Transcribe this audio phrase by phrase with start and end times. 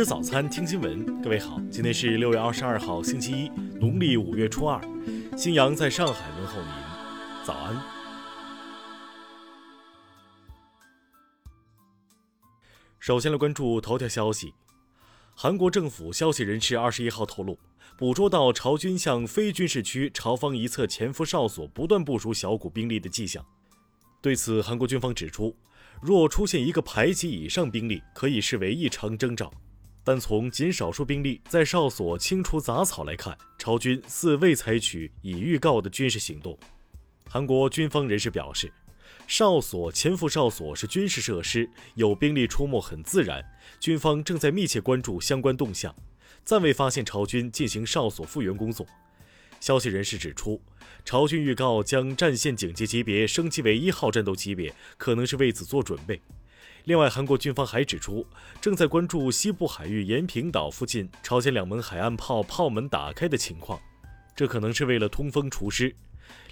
[0.00, 1.20] 吃早餐，听新闻。
[1.20, 3.48] 各位好，今天是六月二十二号，星期一，
[3.78, 4.80] 农历五月初二。
[5.36, 6.72] 新阳在上海问候您，
[7.44, 7.76] 早安。
[12.98, 14.54] 首先来关注头条消息。
[15.34, 17.58] 韩国政府消息人士二十一号透露，
[17.98, 23.44] 捕捉到朝军向非军事区朝方一侧潜伏哨所不断部署小股兵力的迹象。
[24.22, 25.54] 对此，韩国军方指出，
[26.00, 29.52] 若出现一个排级以上兵力，可以视为异常征兆。
[30.02, 36.58] 但从仅少数兵力在哨所清除杂草来看，朝军似未采取已预告的军事行动。
[37.28, 38.72] 韩国军方人士表示，
[39.26, 43.44] 哨所潜伏哨所是军事设施，有兵力出没很自然。
[43.78, 45.94] 军方正在密切关注相关动向，
[46.44, 48.86] 暂未发现朝军进行哨所复原工作。
[49.60, 50.60] 消息人士指出，
[51.04, 56.20] 朝军预告将战线警戒级别升级为一号战斗级别，可能是为此做准备。
[56.84, 58.26] 另外，韩国军方还指出，
[58.60, 63.78] 正在关注西部海域延坪岛附近朝鲜两门海岸炮炮门打开的情况，
[64.34, 65.94] 这可能是为了通风除湿。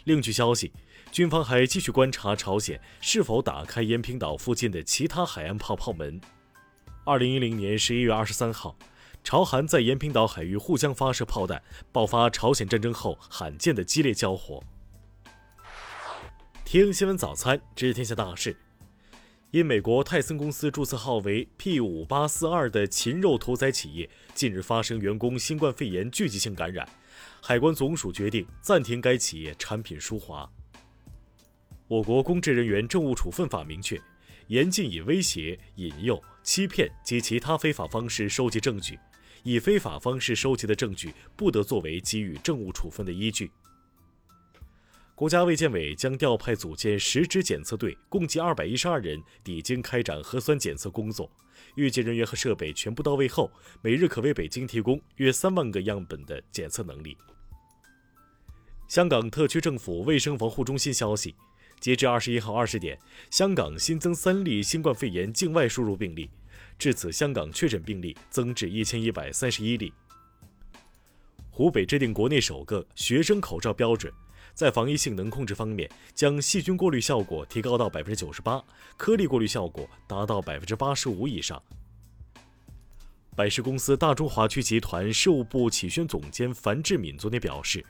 [0.05, 0.73] 另据消息，
[1.11, 6.21] 军方还继续观察朝鲜是否打开延坪岛附近的其他海岸炮炮门。
[7.05, 8.77] 二零一零年十一月二十三号，
[9.25, 14.62] 朝韩在延坪岛海域互相发射炮弹，爆发朝鲜战争后罕见的激烈交火。
[16.65, 18.55] 听新闻早餐，知天下大事。
[19.50, 26.86] 因美国泰森公司注册号为 P 五八四二的禽肉屠宰企业近日发生员工新冠肺炎聚集性感染，
[27.41, 30.46] 海关总署决定暂停该企业产品输华。
[31.86, 33.98] 我国公职人员政务处分法明确，
[34.48, 38.98] 严禁以威胁、引诱、欺骗及其他非法方式收集证据，
[39.44, 43.50] 以非法方式收集的证据不得作为给予政务处分的依据。
[45.19, 51.28] 国家卫健委将调派组建十支检测队，共计二百一十二人，抵京开展核酸检测工作。
[51.75, 53.50] 预计人员和设备全部到位后，
[53.82, 57.16] 每日可为北京提供约三万个样本的检测能力。
[58.87, 61.34] 香港特区政府卫生防护中心消息，
[61.81, 62.97] 截至二十一号二十点，
[63.28, 66.31] 香港新增三例新冠肺炎境外输入病例，
[66.78, 69.93] 至此香港确诊病例增至一千一百三十一例。
[71.50, 74.12] 湖北制定国内首个学生口罩标准。
[74.54, 78.62] 在防疫性能控制方面，将细菌过滤效果提高到百分之九十八，
[78.97, 81.62] 颗粒过滤效果达到百分之八十五以上。
[83.37, 87.84] 百事公司大中华区集团事务部企宣总监樊志敏昨天表示，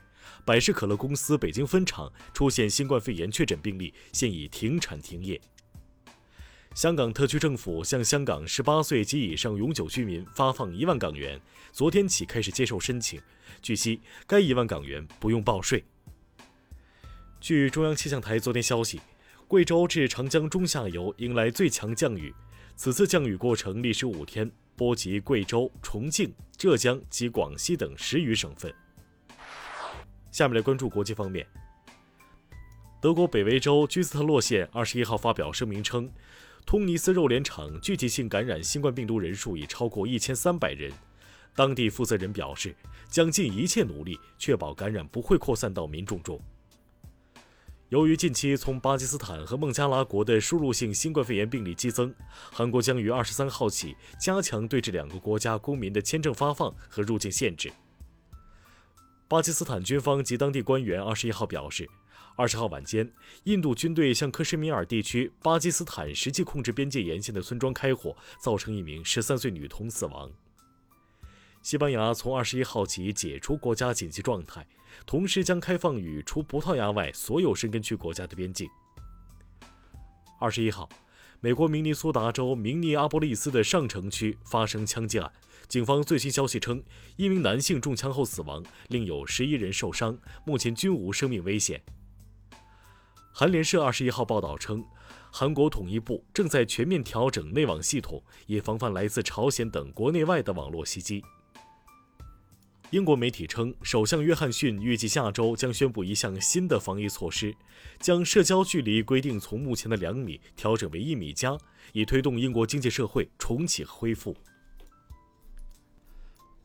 [0.45, 5.41] 百事可乐公司北京分厂出现新冠肺炎确诊病例，现已停产停业。
[6.75, 11.41] 香港特区政府向香港十八岁及以上永久居民发放一万港元，
[11.73, 13.19] 昨天起开始接受申请。
[13.63, 15.83] 据悉，该一万港元不用报税。
[17.41, 19.01] 据中央气象台昨天消息，
[19.47, 22.35] 贵州至长江中下游迎来最强降雨，
[22.75, 28.75] 此次降雨过程历时五天，波及贵州、重庆、浙江及广西等十余省份。
[30.33, 31.47] 下面来关注国际方面。
[33.01, 36.11] 德国北威州居斯特洛县二十一号发表声明称，
[36.67, 40.93] 通尼斯肉联厂聚集性感染新冠病毒人数已超过一千三百人。
[41.55, 42.75] 当地负责人表示，
[43.09, 46.41] 将尽一切努力确保感染不会扩散到民众中。
[47.89, 52.15] 由于近期从巴基斯坦和孟加拉国的输入性新冠肺炎病例激增，
[52.53, 57.73] 韩国将于二十三号起加强对这两个国家公民的签证发放和入境限制。
[59.27, 61.89] 巴基斯坦军方及当地官员二十一号表示，
[62.37, 63.11] 二十号晚间，
[63.45, 70.31] 印度军队向克什米尔地区巴基斯坦实际控制边界沿线的村庄开火，造成一名十三岁女童死亡。
[71.63, 74.67] 西班牙从二十一号起解除国家紧急状态，
[75.05, 78.69] 同时将开放与除葡萄牙外所有申根区国家的边境。
[80.41, 80.89] 二十一号，
[81.41, 85.31] 美国明尼苏达州明尼阿波利斯的上城区发生枪击案，
[85.67, 86.83] 警方最新消息称，
[87.17, 90.17] 一名男性中枪后死亡，另有十一人受伤，
[90.47, 91.83] 目前均无生命危险。
[93.33, 94.85] 韩联社二十一号报道称，
[95.31, 101.23] 韩国统一部正在全面调整内网系统，以防范来自朝鲜等国内外的网络袭击。
[102.91, 107.55] 英国媒体称，首相约翰逊预计下周将宣布一项新的防疫措施，
[108.01, 111.59] 将社交距离规定从目前的两米调整为一米加，
[111.93, 114.35] 以推动英国经济社会重启和恢复。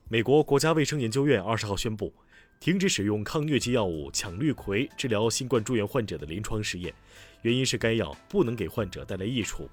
[0.07, 2.13] 美国国家卫生研究院二十号宣布，
[2.57, 6.93] 停止使用抗疟疾药物羟氯喹治疗新冠住院患者的临床试验，
[7.41, 9.69] 原因是该药不能给患者带来益处。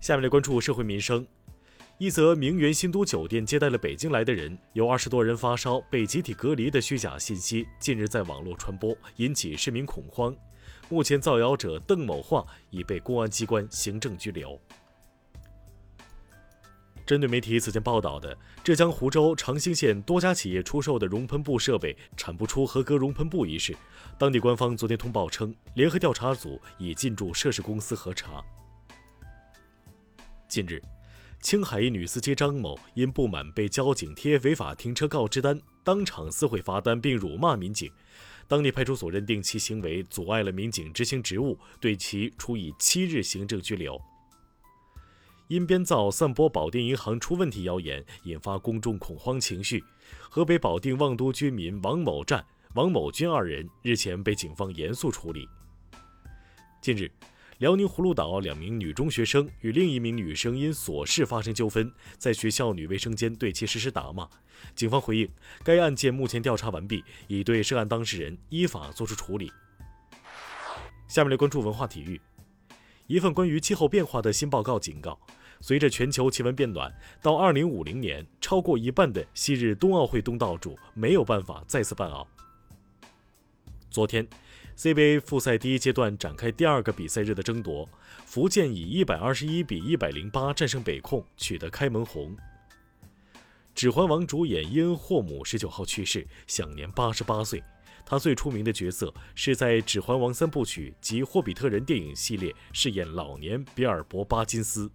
[0.00, 1.24] 下面来关注社会民生。
[1.98, 10.34] 一则名媛新都酒店接待了北京来的人，有二十多人发烧被集体隔离的虚假信息，近日在网络传播，引起市民恐慌。
[10.88, 14.60] 目前，造谣者邓某化已被公安机关行政拘留。
[17.06, 23.76] 针对媒体此前报道的浙江湖州长兴县多家企业出售的熔喷布设备产不出合格熔喷布一事，
[24.18, 28.42] 当地官方昨天通报称，联合调查组已进驻涉事公司核查。
[30.48, 30.82] 近日，
[31.44, 37.92] 青海一女司机张某因不满被交警贴违法停车告知单，当场撕毁罚单并辱骂民警，
[38.48, 44.00] 当地派出所认定其行为阻碍了民警执行职务，对其处以七日行政拘留。
[45.48, 49.84] 因编造、散播保定银行出问题谣言，引发公众恐慌情绪。
[50.30, 52.42] 河北保定望都居民王某占、
[52.74, 55.46] 王某军二人日前被警方严肃处理。
[56.80, 57.10] 近日，
[57.64, 64.28] 辽宁葫芦岛两名女中学生与另一名女生因琐事发生纠纷，在学校女卫生间对其实施打骂。
[64.74, 65.26] 警方回应，
[65.62, 69.50] 该案件目前调查完毕，已对涉案当事人依法作出处理。
[71.08, 72.20] 下面来关注文化体育。
[73.06, 75.18] 一份关于气候变化的新报告警告，
[75.62, 82.28] 随着全球气温变暖，到2050年，超过一半的昔日冬奥会东道主没有办法再次办奥。
[83.88, 84.28] 昨天
[84.76, 87.88] ，CBA 复赛第一阶段展开第二个比赛日的争夺，
[88.26, 92.36] 福建以121比108战胜北控，取得开门红。
[93.74, 97.62] 《指环王》主演伊恩·霍姆十九号去世，享年八十八岁。
[98.06, 104.90] 他最出名的角色是在《指环王》三部曲及《霍比特人》电影系列饰演老年比尔博·巴金斯。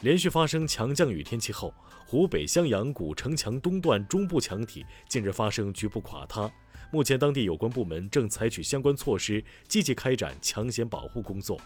[0.00, 1.72] 连续发生强降雨天气后，
[2.06, 6.50] 湖北襄阳古城墙东段中部墙体近日发生局部垮塌，
[6.92, 11.60] 目前当地有关部门正采取相关措施，积极开展抢险保护工作。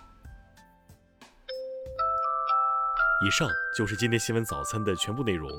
[3.25, 5.51] 以上就是今天新闻早餐的全部内容。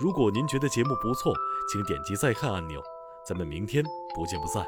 [0.00, 1.32] 如果您觉得节目不错，
[1.72, 2.82] 请点击再看按钮。
[3.26, 3.82] 咱们明天
[4.14, 4.66] 不见不散。